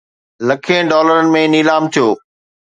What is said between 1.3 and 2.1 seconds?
۾ نيلام ٿيو